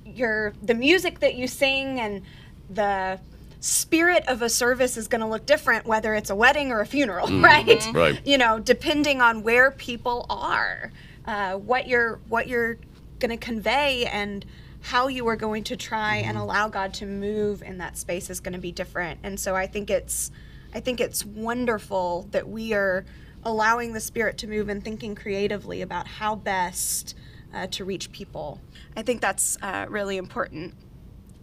your 0.05 0.53
the 0.61 0.73
music 0.73 1.19
that 1.19 1.35
you 1.35 1.47
sing 1.47 1.99
and 1.99 2.21
the 2.69 3.19
spirit 3.59 4.23
of 4.27 4.41
a 4.41 4.49
service 4.49 4.97
is 4.97 5.07
going 5.07 5.21
to 5.21 5.27
look 5.27 5.45
different 5.45 5.85
whether 5.85 6.13
it's 6.13 6.29
a 6.29 6.35
wedding 6.35 6.71
or 6.71 6.81
a 6.81 6.85
funeral 6.85 7.27
right 7.39 7.87
Right. 7.93 8.19
you 8.25 8.37
know 8.37 8.59
depending 8.59 9.21
on 9.21 9.43
where 9.43 9.71
people 9.71 10.25
are 10.29 10.91
uh, 11.25 11.53
what 11.53 11.87
you're 11.87 12.19
what 12.27 12.47
you're 12.47 12.77
going 13.19 13.31
to 13.31 13.37
convey 13.37 14.05
and 14.05 14.45
how 14.87 15.09
you 15.09 15.27
are 15.27 15.35
going 15.35 15.65
to 15.65 15.75
try 15.75 16.15
and 16.17 16.37
allow 16.37 16.69
god 16.69 16.93
to 16.93 17.05
move 17.05 17.61
in 17.61 17.77
that 17.77 17.97
space 17.97 18.29
is 18.29 18.39
going 18.39 18.53
to 18.53 18.59
be 18.59 18.71
different. 18.71 19.19
And 19.21 19.37
so 19.37 19.53
i 19.53 19.67
think 19.67 19.89
it's 19.89 20.31
i 20.73 20.79
think 20.79 21.01
it's 21.01 21.25
wonderful 21.25 22.27
that 22.31 22.47
we 22.47 22.73
are 22.73 23.03
allowing 23.43 23.91
the 23.91 23.99
spirit 23.99 24.37
to 24.37 24.47
move 24.47 24.69
and 24.69 24.81
thinking 24.81 25.13
creatively 25.13 25.81
about 25.81 26.07
how 26.07 26.35
best 26.35 27.15
uh, 27.53 27.67
to 27.67 27.83
reach 27.83 28.11
people. 28.11 28.61
I 28.95 29.01
think 29.01 29.19
that's 29.19 29.57
uh, 29.61 29.87
really 29.89 30.17
important 30.17 30.73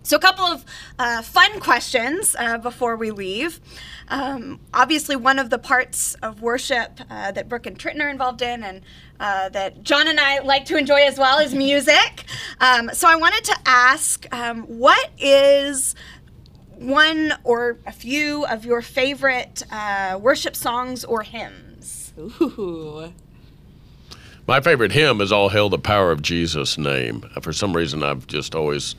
so, 0.04 0.16
a 0.16 0.20
couple 0.20 0.44
of 0.44 0.64
uh, 0.98 1.22
fun 1.22 1.60
questions 1.60 2.36
uh, 2.38 2.58
before 2.58 2.94
we 2.94 3.10
leave. 3.10 3.58
Um, 4.08 4.60
obviously, 4.74 5.16
one 5.16 5.38
of 5.38 5.48
the 5.48 5.58
parts 5.58 6.14
of 6.16 6.42
worship 6.42 7.00
uh, 7.08 7.32
that 7.32 7.48
Brooke 7.48 7.64
and 7.64 7.78
Trenton 7.78 8.02
are 8.02 8.10
involved 8.10 8.42
in, 8.42 8.62
and 8.62 8.82
uh, 9.18 9.48
that 9.48 9.82
John 9.82 10.06
and 10.06 10.20
I 10.20 10.40
like 10.40 10.66
to 10.66 10.76
enjoy 10.76 11.06
as 11.06 11.18
well, 11.18 11.38
is 11.38 11.54
music. 11.54 12.24
Um, 12.60 12.90
so, 12.92 13.08
I 13.08 13.16
wanted 13.16 13.44
to 13.44 13.56
ask 13.64 14.26
um, 14.30 14.64
what 14.64 15.10
is 15.16 15.94
one 16.76 17.32
or 17.42 17.78
a 17.86 17.92
few 17.92 18.44
of 18.44 18.66
your 18.66 18.82
favorite 18.82 19.62
uh, 19.72 20.18
worship 20.20 20.54
songs 20.54 21.06
or 21.06 21.22
hymns? 21.22 22.12
Ooh. 22.18 23.10
My 24.46 24.60
favorite 24.60 24.92
hymn 24.92 25.22
is 25.22 25.32
All 25.32 25.48
Hail 25.48 25.70
the 25.70 25.78
Power 25.78 26.12
of 26.12 26.20
Jesus' 26.20 26.76
Name. 26.76 27.22
For 27.40 27.54
some 27.54 27.74
reason, 27.74 28.02
I've 28.02 28.26
just 28.26 28.54
always 28.54 28.94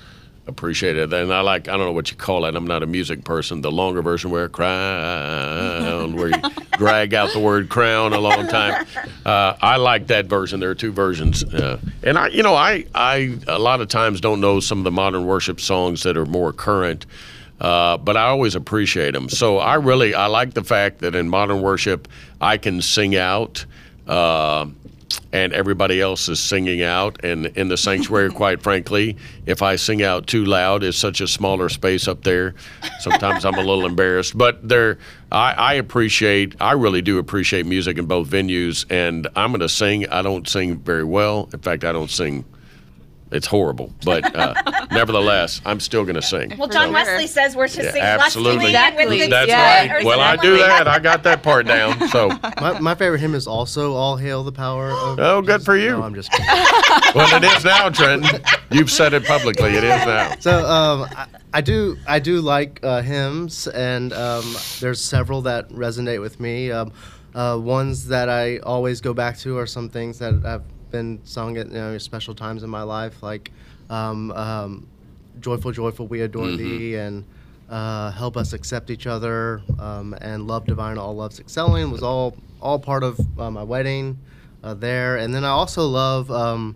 appreciate 0.48 0.98
it. 0.98 1.12
And 1.12 1.34
I 1.34 1.42
like, 1.42 1.68
I 1.68 1.72
don't 1.72 1.86
know 1.86 1.92
what 1.92 2.12
you 2.12 2.18
call 2.18 2.46
it. 2.46 2.56
I'm 2.56 2.68
not 2.68 2.84
a 2.84 2.86
music 2.86 3.24
person. 3.24 3.62
The 3.62 3.72
longer 3.72 4.02
version 4.02 4.32
where 4.32 4.48
crown, 4.50 6.16
where 6.16 6.30
you 6.30 6.42
drag 6.74 7.14
out 7.14 7.32
the 7.34 7.40
word 7.40 7.70
crown 7.70 8.14
a 8.14 8.20
long 8.20 8.48
time. 8.48 8.86
Uh, 9.26 9.56
I 9.62 9.78
like 9.78 10.08
that 10.08 10.26
version. 10.28 10.60
There 10.60 10.70
are 10.70 10.76
two 10.76 10.92
versions. 10.92 11.44
Uh, 11.44 11.80
and 12.04 12.18
I, 12.18 12.28
you 12.28 12.44
know, 12.44 12.56
I, 12.56 12.86
I 12.94 13.38
a 13.48 13.60
lot 13.60 13.82
of 13.82 13.88
times 13.88 14.22
don't 14.22 14.40
know 14.40 14.60
some 14.60 14.80
of 14.80 14.84
the 14.84 14.92
modern 14.92 15.26
worship 15.26 15.60
songs 15.60 16.04
that 16.04 16.18
are 16.18 16.26
more 16.26 16.54
current. 16.54 17.06
Uh, 17.60 17.98
but 17.98 18.18
I 18.18 18.26
always 18.26 18.54
appreciate 18.56 19.12
them. 19.12 19.30
So 19.30 19.60
I 19.60 19.76
really 19.76 20.14
I 20.14 20.26
like 20.28 20.54
the 20.54 20.64
fact 20.64 21.00
that 21.00 21.16
in 21.16 21.30
modern 21.30 21.62
worship 21.62 22.08
I 22.42 22.58
can 22.58 22.82
sing 22.82 23.16
out. 23.16 23.66
Uh, 24.06 24.68
and 25.32 25.54
everybody 25.54 26.02
else 26.02 26.30
is 26.30 26.40
singing 26.40 26.82
out. 26.82 27.24
And 27.24 27.48
in 27.48 27.68
the 27.68 27.78
sanctuary, 27.78 28.30
quite 28.32 28.62
frankly, 28.62 29.18
if 29.46 29.62
I 29.62 29.76
sing 29.76 30.04
out 30.04 30.28
too 30.28 30.46
loud, 30.46 30.84
it's 30.84 30.98
such 30.98 31.22
a 31.22 31.28
smaller 31.28 31.70
space 31.70 32.08
up 32.08 32.24
there. 32.24 32.56
Sometimes 33.00 33.46
I'm 33.46 33.56
a 33.56 33.64
little 33.64 33.86
embarrassed. 33.86 34.38
But 34.38 34.68
there, 34.68 34.98
I, 35.32 35.54
I 35.54 35.74
appreciate, 35.76 36.56
I 36.60 36.74
really 36.74 37.02
do 37.02 37.18
appreciate 37.18 37.66
music 37.66 37.98
in 37.98 38.06
both 38.06 38.30
venues. 38.30 38.86
And 38.90 39.28
I'm 39.36 39.52
going 39.52 39.62
to 39.62 39.70
sing. 39.70 40.08
I 40.10 40.22
don't 40.22 40.48
sing 40.48 40.80
very 40.80 41.04
well. 41.04 41.50
In 41.54 41.60
fact, 41.60 41.84
I 41.84 41.92
don't 41.92 42.12
sing 42.12 42.46
it's 43.36 43.46
horrible, 43.48 43.92
but 44.04 44.36
uh, 44.36 44.54
nevertheless, 44.92 45.62
I'm 45.66 45.80
still 45.80 46.04
going 46.04 46.16
to 46.16 46.22
sing. 46.22 46.56
Well, 46.58 46.68
John 46.70 46.88
So- 46.88 46.94
Wesley 46.94 47.28
says 47.28 47.56
we're 47.56 47.68
to 47.68 47.84
Yeah, 47.84 47.92
sing 47.92 48.02
absolutely. 48.02 48.72
lustily 48.74 48.76
and 48.76 48.96
with 48.96 49.02
Exactly. 49.06 49.18
good 49.20 49.32
That's 49.32 49.52
spirit 49.52 49.96
right. 49.98 50.04
or 50.04 50.08
Well, 50.08 50.20
I 50.22 50.36
do 50.38 50.58
that. 50.58 50.88
I 50.88 51.00
got 51.00 51.24
that 51.24 51.44
part 51.44 51.68
down. 51.68 52.08
So, 52.10 52.30
My, 52.62 52.80
my 52.80 52.96
favorite 52.96 53.20
hymn 53.20 53.36
is 53.36 53.46
also 53.48 53.94
"All 53.94 54.16
Hail 54.18 54.44
the 54.44 54.52
Power 54.52 54.90
of." 54.92 55.20
Oh, 55.20 55.42
good 55.42 55.64
for 55.64 55.76
you. 55.76 55.92
No, 55.92 56.04
I'm 56.04 56.16
just 56.16 56.32
kidding. 56.32 56.46
well, 57.16 57.36
it 57.36 57.44
is 57.44 57.64
now, 57.66 57.90
Trenton. 57.90 58.42
You've 58.72 58.90
said 58.92 59.14
it 59.14 59.26
publicly. 59.26 59.72
It 59.76 59.84
is 59.84 60.06
now. 60.06 60.36
so 60.40 60.66
um, 60.66 61.08
I, 61.16 61.28
I 61.54 61.62
do 61.62 61.98
I 62.08 62.20
do 62.20 62.42
like 62.42 62.80
uh, 62.84 63.02
hymns, 63.02 63.68
and 63.68 64.14
um, 64.14 64.56
there's 64.80 65.02
several 65.02 65.42
that 65.44 65.70
resonate 65.70 66.22
with 66.22 66.40
me. 66.40 66.72
Um, 66.72 66.92
uh, 67.34 67.58
ones 67.62 68.08
that 68.08 68.30
I 68.30 68.60
always 68.60 69.02
go 69.02 69.14
back 69.14 69.38
to 69.40 69.58
are 69.58 69.66
some 69.68 69.90
things 69.90 70.20
that 70.20 70.34
have 70.44 70.64
been 70.92 71.20
sung 71.24 71.58
at 71.58 71.68
you 71.68 71.74
know, 71.74 71.98
special 71.98 72.34
times 72.36 72.64
in 72.64 72.70
my 72.70 72.84
life, 72.84 73.22
like 73.24 73.52
um, 73.90 74.32
um, 74.32 74.88
"Joyful, 75.42 75.72
Joyful, 75.72 76.08
We 76.08 76.22
Adore 76.22 76.52
Thee," 76.52 76.96
and 76.96 77.24
uh, 77.70 78.12
"Help 78.12 78.38
Us 78.38 78.54
Accept 78.54 78.90
Each 78.90 79.08
Other," 79.08 79.62
um, 79.80 80.14
and 80.22 80.48
"Love 80.48 80.66
Divine, 80.66 80.98
All 80.98 81.16
Loves 81.16 81.40
Excelling" 81.40 81.92
was 81.92 82.04
all 82.04 82.36
all 82.62 82.80
part 82.80 83.04
of 83.04 83.20
uh, 83.40 83.52
my 83.52 83.64
wedding 83.64 84.18
uh, 84.64 84.74
there. 84.74 85.18
And 85.18 85.34
then 85.34 85.44
I 85.44 85.50
also 85.50 85.86
love. 85.88 86.30
Um, 86.32 86.76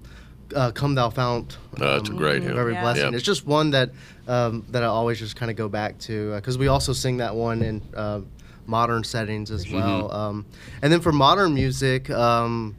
uh, 0.56 0.72
Come 0.72 0.96
Thou 0.96 1.12
Fount. 1.12 1.60
No, 1.78 1.94
that's 1.94 2.10
a 2.10 2.14
great 2.14 2.42
hymn. 2.42 2.56
Very 2.56 2.74
Yeah. 2.74 2.82
blessing. 2.82 3.12
Yeah. 3.12 3.16
It's 3.18 3.24
just 3.24 3.46
one 3.46 3.70
that 3.70 3.92
um, 4.28 4.66
that 4.72 4.82
I 4.82 4.88
always 4.88 5.20
just 5.20 5.36
kind 5.36 5.52
of 5.52 5.56
go 5.56 5.70
back 5.70 6.00
to 6.00 6.34
because 6.34 6.58
we 6.58 6.68
also 6.68 6.92
sing 6.92 7.18
that 7.18 7.36
one 7.36 7.62
in 7.62 7.84
uh, 7.96 8.22
modern 8.66 9.04
settings 9.04 9.52
as 9.52 9.72
well. 9.72 10.12
Um, 10.12 10.48
and 10.82 10.92
then 10.92 11.02
for 11.02 11.12
modern 11.12 11.54
music, 11.54 12.10
um, 12.10 12.76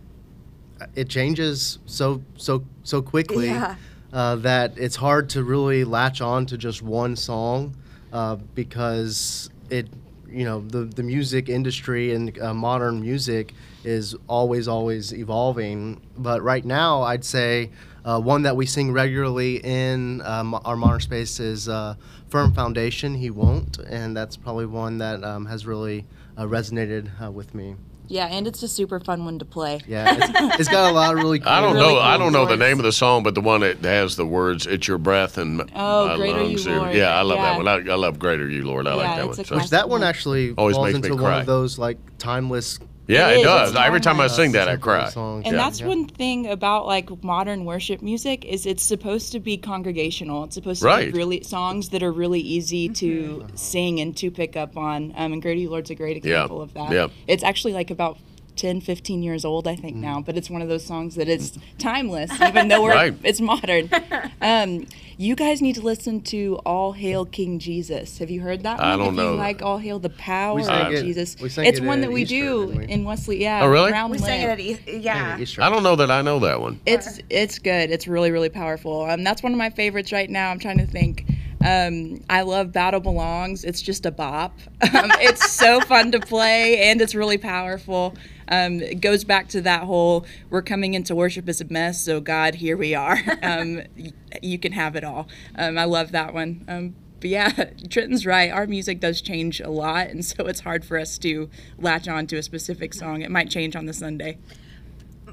it 0.95 1.09
changes 1.09 1.79
so 1.87 2.23
so 2.37 2.65
so 2.83 3.03
quickly 3.03 3.47
Yeah. 3.49 3.77
uh, 4.13 4.37
that 4.37 4.77
it's 4.77 4.97
hard 4.97 5.29
to 5.31 5.43
really 5.45 5.85
latch 5.85 6.21
on 6.21 6.47
to 6.47 6.57
just 6.59 6.83
one 6.83 7.17
song 7.17 7.77
uh, 8.13 8.37
because 8.55 9.51
it 9.71 9.89
you 10.29 10.45
know 10.45 10.61
the 10.61 10.85
the 10.85 11.03
music 11.03 11.49
industry 11.49 12.15
and 12.15 12.39
uh, 12.41 12.55
modern 12.55 13.01
music 13.01 13.53
is 13.85 14.15
always 14.29 14.69
always 14.69 15.13
evolving. 15.13 16.01
But 16.17 16.43
right 16.43 16.65
now, 16.65 17.03
I'd 17.03 17.25
say. 17.25 17.71
Uh, 18.03 18.19
one 18.19 18.41
that 18.45 18.57
we 18.57 18.65
sing 18.65 18.91
regularly 18.93 19.57
in 19.63 20.23
um, 20.23 20.59
our 20.65 20.75
modern 20.75 21.01
space 21.01 21.39
is 21.39 21.69
uh, 21.69 21.95
"Firm 22.31 22.51
Foundation." 22.55 23.15
He 23.15 23.29
won't, 23.29 23.77
and 23.79 24.17
that's 24.17 24.39
probably 24.39 24.65
one 24.65 24.97
that 24.99 25.23
um, 25.23 25.45
has 25.45 25.67
really 25.67 26.07
uh, 26.39 26.45
resonated 26.45 27.11
uh, 27.23 27.31
with 27.31 27.55
me. 27.55 27.77
Yeah, 28.11 28.27
and 28.27 28.47
it's 28.49 28.61
a 28.65 28.69
super 28.69 28.99
fun 28.99 29.25
one 29.25 29.39
to 29.39 29.45
play. 29.45 29.81
Yeah, 29.87 30.17
it's, 30.19 30.61
it's 30.61 30.69
got 30.69 30.91
a 30.91 30.93
lot 30.95 31.13
of 31.17 31.19
really. 31.23 31.39
Cool 31.39 31.49
I 31.53 31.61
don't 31.61 31.75
Really 31.75 31.95
know. 31.95 32.01
I 32.01 32.17
don't 32.19 32.33
know 32.33 32.45
the 32.45 32.51
words. 32.53 32.61
name 32.61 32.79
of 32.81 32.85
the 32.85 32.91
song, 32.93 33.23
but 33.23 33.37
the 33.37 33.41
one 33.41 33.61
that 33.61 33.79
has 33.85 34.17
the 34.17 34.27
words 34.27 34.67
"It's 34.67 34.89
your 34.89 34.99
breath 34.99 35.39
and 35.39 35.63
Oh, 35.77 36.09
my 36.09 36.17
Great 36.17 36.35
Are 36.35 36.39
You, 36.41 36.45
lungs." 36.49 36.67
Lord. 36.67 36.95
Yeah, 36.95 37.17
I 37.17 37.23
love 37.23 37.39
Yeah. 37.39 37.45
that 37.45 37.57
one. 37.57 37.69
I, 37.69 37.93
I 37.93 37.97
love 37.97 38.19
"Great 38.19 38.41
Are 38.41 38.49
You, 38.49 38.65
Lord." 38.67 38.89
I 38.89 38.91
Yeah, 38.91 38.97
like 38.97 39.17
that 39.17 39.27
one. 39.27 39.45
So- 39.45 39.57
Which 39.57 39.71
that 39.71 39.89
one 39.89 40.03
actually 40.03 40.55
Always 40.59 40.75
falls 40.75 40.87
makes 40.93 41.03
me 41.05 41.09
into 41.11 41.23
one 41.23 41.31
cry. 41.33 41.41
of 41.41 41.47
those 41.47 41.79
like 41.79 41.99
timeless. 42.19 42.81
Yeah, 43.11 43.29
It 43.31 43.35
it, 43.35 43.39
is. 43.41 43.45
does. 43.45 43.77
Every 43.77 44.01
time 44.01 44.21
I 44.21 44.27
sing 44.29 44.53
that, 44.53 44.69
I 44.69 44.77
cry. 44.77 45.09
songs. 45.11 45.43
And 45.47 45.57
Yeah. 45.57 45.63
that's 45.63 45.83
one 45.83 46.07
thing 46.07 46.47
about 46.47 46.87
like 46.87 47.23
modern 47.25 47.65
worship 47.65 48.03
music 48.03 48.45
is 48.45 48.67
it's 48.67 48.83
supposed 48.83 49.33
to 49.33 49.41
be 49.41 49.57
congregational. 49.57 50.45
It's 50.45 50.55
supposed 50.55 50.83
to 50.83 50.87
Right. 50.87 51.13
be 51.13 51.19
really 51.19 51.43
songs 51.43 51.89
that 51.91 52.03
are 52.03 52.13
really 52.13 52.41
easy 52.41 52.89
to 52.89 53.47
sing 53.55 54.01
and 54.01 54.17
to 54.19 54.31
pick 54.31 54.57
up 54.57 54.77
on. 54.77 55.13
Um, 55.17 55.33
and 55.33 55.43
Great 55.43 55.57
Are 55.57 55.61
You 55.61 55.71
Lord's 55.71 55.91
a 55.91 55.95
great 55.95 56.17
example 56.17 56.63
of 56.63 56.73
that. 56.75 56.93
Yeah. 56.93 57.09
It's 57.27 57.43
actually 57.45 57.73
like 57.73 57.91
about 57.91 58.19
10, 58.57 58.81
15 58.81 59.23
years 59.23 59.45
old, 59.45 59.67
I 59.69 59.77
think 59.77 59.97
now, 59.97 60.21
but 60.21 60.37
it's 60.37 60.51
one 60.51 60.63
of 60.63 60.69
those 60.69 60.85
songs 60.85 61.15
that 61.17 61.29
is 61.29 61.59
timeless, 61.79 62.31
even 62.41 62.69
though 62.69 62.83
we're, 62.83 62.91
Right. 62.95 63.15
it's 63.23 63.41
modern. 63.41 63.91
Um, 64.43 64.87
you 65.19 65.37
guys 65.37 65.61
need 65.61 65.75
to 65.75 65.83
listen 65.83 66.23
to 66.23 66.57
All 66.65 66.93
Hail 66.93 67.27
King 67.27 67.59
Jesus. 67.59 68.17
Have 68.19 68.31
you 68.31 68.41
heard 68.41 68.63
that 68.63 68.79
one? 68.79 68.87
I 68.87 68.97
don't 68.97 69.09
if 69.09 69.15
know. 69.15 69.33
you 69.33 69.37
like 69.39 69.61
All 69.61 69.77
Hail 69.77 69.99
the 69.99 70.09
Power 70.09 70.61
of 70.61 70.93
it- 70.93 71.03
Jesus. 71.05 71.37
we 71.41 71.51
sang 71.51 71.67
it's 71.67 71.79
it 71.79 71.85
one 71.85 72.01
that 72.01 72.11
we 72.11 72.23
Easter, 72.23 72.35
do 72.37 72.67
we? 72.69 72.85
in 72.87 73.05
Wesley. 73.05 73.41
Yeah. 73.43 73.61
Oh, 73.63 73.69
really? 73.69 73.91
around 73.93 74.11
We 74.11 74.19
sang 74.19 74.41
it 74.41 74.49
at 74.49 74.59
E- 74.61 74.79
yeah. 74.87 75.37
I 75.59 75.69
don't 75.69 75.83
know 75.83 75.95
that 75.97 76.11
I 76.11 76.23
know 76.23 76.39
that 76.39 76.61
one. 76.61 76.81
It's 76.87 77.21
it's 77.29 77.59
good. 77.59 77.91
It's 77.91 78.09
really 78.09 78.31
really 78.31 78.49
powerful. 78.49 79.03
Um, 79.05 79.23
that's 79.23 79.43
one 79.43 79.53
of 79.53 79.59
my 79.59 79.69
favorites 79.69 80.11
right 80.11 80.31
now. 80.31 80.51
I'm 80.51 80.59
trying 80.59 80.79
to 80.79 80.87
think. 80.87 81.27
Um, 81.65 82.23
I 82.31 82.43
love 82.43 82.73
Battle 82.73 83.01
Belongs. 83.01 83.65
It's 83.65 83.83
just 83.83 84.07
a 84.07 84.11
bop. 84.11 84.59
Um, 84.93 85.13
it's 85.21 85.51
so 85.53 85.81
fun 85.83 86.11
to 86.13 86.21
play 86.21 86.91
and 86.91 87.01
it's 87.01 87.15
really 87.15 87.39
powerful. 87.39 88.15
Um, 88.49 88.81
it 88.81 89.01
goes 89.01 89.25
back 89.25 89.49
to 89.51 89.61
that 89.63 89.85
whole 89.85 90.27
we're 90.51 90.63
coming 90.63 90.95
into 90.95 91.15
worship 91.15 91.49
as 91.49 91.61
a 91.61 91.65
mess, 91.67 92.01
so 92.01 92.21
God, 92.21 92.57
here 92.57 92.77
we 92.77 92.95
are. 92.95 93.19
Um, 93.43 93.83
y- 93.97 94.13
you 94.43 94.59
can 94.59 94.73
have 94.73 94.97
it 94.97 95.05
all. 95.05 95.29
Um, 95.57 95.79
I 95.79 95.85
love 95.85 96.13
that 96.13 96.35
one. 96.35 96.65
Um, 96.67 96.95
but 97.21 97.31
yeah, 97.31 97.51
Trenton's 97.91 98.27
right. 98.27 98.51
Our 98.51 98.67
music 98.67 98.99
does 99.01 99.21
change 99.21 99.61
a 99.61 99.71
lot, 99.71 100.09
and 100.09 100.25
so 100.25 100.47
it's 100.47 100.61
hard 100.61 100.85
for 100.85 100.99
us 100.99 101.17
to 101.19 101.49
latch 101.79 102.09
on 102.09 102.27
to 102.29 102.37
a 102.37 102.43
specific 102.43 102.93
song. 102.95 103.23
It 103.23 103.31
might 103.31 103.49
change 103.51 103.77
on 103.77 103.87
the 103.87 103.93
Sunday. 103.93 104.39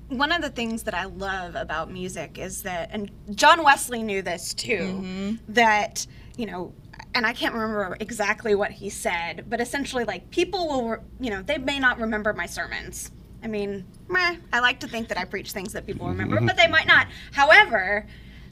one 0.09 0.31
of 0.31 0.41
the 0.41 0.49
things 0.49 0.83
that 0.83 0.93
I 0.93 1.05
love 1.05 1.55
about 1.55 1.91
music 1.91 2.37
is 2.37 2.61
that, 2.63 2.89
and 2.91 3.09
John 3.33 3.63
Wesley 3.63 4.03
knew 4.03 4.21
this 4.21 4.53
too, 4.53 5.37
that, 5.49 6.05
you 6.37 6.45
know, 6.45 6.71
and 7.13 7.25
I 7.25 7.33
can't 7.33 7.53
remember 7.53 7.97
exactly 7.99 8.55
what 8.55 8.71
he 8.71 8.89
said, 8.89 9.45
but 9.49 9.59
essentially, 9.59 10.03
like, 10.03 10.29
people 10.29 10.67
will, 10.67 10.97
you 11.19 11.29
know, 11.31 11.41
they 11.41 11.57
may 11.57 11.79
not 11.79 11.99
remember 11.99 12.31
my 12.33 12.45
sermons. 12.45 13.11
I 13.43 13.47
mean, 13.47 13.85
meh, 14.07 14.37
I 14.53 14.59
like 14.59 14.79
to 14.81 14.87
think 14.87 15.07
that 15.09 15.17
I 15.17 15.25
preach 15.25 15.51
things 15.51 15.73
that 15.73 15.85
people 15.85 16.07
remember, 16.07 16.39
but 16.41 16.57
they 16.57 16.67
might 16.67 16.87
not. 16.87 17.07
However, 17.31 18.05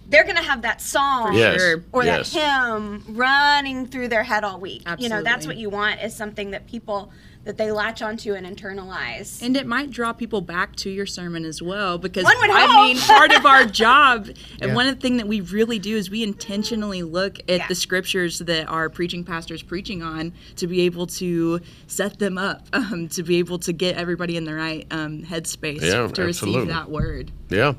they're 0.08 0.24
going 0.24 0.36
to 0.36 0.44
have 0.44 0.62
that 0.62 0.82
song 0.82 1.34
Yes. 1.36 1.60
or 1.92 2.04
yes. 2.04 2.32
that 2.32 2.40
hymn 2.40 3.04
running 3.10 3.88
through 3.88 4.08
their 4.10 4.24
head 4.24 4.44
all 4.44 4.60
week. 4.60 4.84
You 5.00 5.10
know, 5.10 5.24
that's 5.24 5.48
what 5.48 5.58
you 5.58 5.70
want 5.70 6.02
is 6.02 6.16
something 6.16 6.52
that 6.52 6.68
people, 6.68 7.12
that 7.46 7.58
they 7.58 7.72
latch 7.72 8.02
onto 8.02 8.34
and 8.34 8.46
internalize. 8.46 9.42
And 9.42 9.56
it 9.56 9.66
might 9.68 9.92
draw 9.92 10.12
people 10.14 10.42
back 10.42 10.76
to 10.78 10.90
your 10.90 11.06
sermon 11.06 11.46
as 11.46 11.62
well 11.62 11.98
because 11.98 12.24
One 12.24 12.36
would 12.40 12.50
I 12.50 12.68
mean 12.88 12.98
part 12.98 13.32
of 13.32 13.46
our 13.46 13.66
job 13.84 14.28
and 14.60 14.70
Yeah. 14.72 14.76
one 14.76 14.88
of 14.88 14.96
the 14.96 15.02
things 15.02 15.18
that 15.20 15.28
we 15.28 15.42
really 15.42 15.78
do 15.80 15.96
is 15.96 16.10
we 16.10 16.24
intentionally 16.24 17.04
look 17.04 17.38
at 17.42 17.48
Yeah. 17.48 17.68
the 17.68 17.76
scriptures 17.76 18.40
that 18.40 18.68
our 18.68 18.90
preaching 18.90 19.24
pastors 19.24 19.62
preaching 19.62 20.02
on 20.02 20.34
to 20.58 20.66
be 20.68 20.82
able 20.82 21.06
to 21.08 21.62
set 21.88 22.18
them 22.20 22.38
up 22.38 22.68
um, 22.74 23.08
to 23.10 23.22
be 23.24 23.38
able 23.38 23.60
to 23.60 23.72
get 23.72 23.96
everybody 23.96 24.38
in 24.38 24.46
the 24.46 24.54
right 24.56 24.88
um, 24.92 25.22
headspace 25.24 25.82
Yeah, 25.82 26.08
to 26.08 26.24
receive 26.24 26.68
that 26.68 26.90
word. 26.90 27.32
Yeah. 27.50 27.74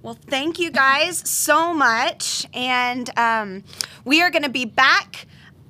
Well, 0.00 0.16
thank 0.28 0.58
you 0.60 0.70
guys 0.70 1.28
so 1.28 1.74
much. 1.74 2.46
And 2.54 3.10
um, 3.18 3.64
we 4.04 4.22
are 4.22 4.30
going 4.30 4.44
to 4.44 4.48
be 4.48 4.64
back 4.64 5.26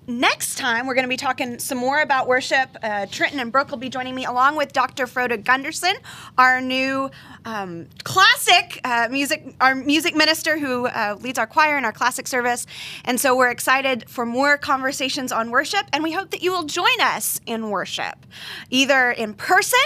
next 0.08 0.56
time. 0.56 0.86
We're 0.86 0.94
going 0.94 1.04
to 1.04 1.08
be 1.08 1.18
talking 1.18 1.58
some 1.58 1.76
more 1.76 2.00
about 2.00 2.26
worship. 2.26 2.70
Uh, 2.82 3.06
Trenton 3.06 3.40
and 3.40 3.52
Brooke 3.52 3.70
will 3.70 3.78
be 3.78 3.90
joining 3.90 4.14
me 4.14 4.24
along 4.24 4.56
with 4.56 4.72
Dr. 4.72 5.06
Froda 5.06 5.36
Gunderson, 5.36 5.94
our 6.38 6.62
new 6.62 7.10
um, 7.44 7.86
classic 8.04 8.80
uh, 8.84 9.08
music, 9.10 9.54
our 9.60 9.74
music 9.74 10.16
minister 10.16 10.58
who 10.58 10.86
uh, 10.86 11.16
leads 11.20 11.38
our 11.38 11.46
choir 11.46 11.76
in 11.76 11.84
our 11.84 11.92
classic 11.92 12.26
service. 12.26 12.66
And 13.04 13.20
so 13.20 13.36
we're 13.36 13.50
excited 13.50 14.08
for 14.08 14.24
more 14.24 14.56
conversations 14.56 15.30
on 15.30 15.50
worship. 15.50 15.86
And 15.92 16.02
we 16.02 16.12
hope 16.12 16.30
that 16.30 16.42
you 16.42 16.52
will 16.52 16.64
join 16.64 17.00
us 17.00 17.40
in 17.44 17.68
worship, 17.68 18.24
either 18.70 19.10
in 19.10 19.34
person 19.34 19.78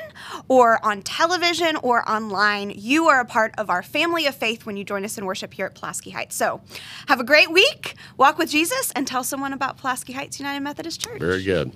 or 0.47 0.85
on 0.85 1.03
television 1.03 1.77
or 1.83 2.09
online. 2.09 2.71
You 2.77 3.09
are 3.09 3.21
a 3.21 3.25
part 3.25 3.55
of 3.59 3.71
our 3.71 3.83
family 3.83 4.27
of 4.27 4.37
faith 4.37 4.67
when 4.67 4.77
you 4.77 4.85
join 4.85 5.05
us 5.05 5.19
in 5.19 5.27
worship 5.27 5.53
here 5.53 5.67
at 5.67 5.75
Pulaski 5.75 6.11
Heights. 6.11 6.37
So 6.37 6.61
have 7.09 7.19
a 7.19 7.25
great 7.25 7.51
week, 7.51 7.97
walk 8.17 8.39
with 8.39 8.51
Jesus, 8.51 8.93
and 8.93 9.05
tell 9.05 9.25
someone 9.25 9.53
about 9.53 9.79
Pulaski 9.79 10.12
Heights 10.13 10.39
United 10.39 10.61
Methodist 10.61 11.01
Church. 11.01 11.21
Very 11.21 11.43
good. 11.43 11.73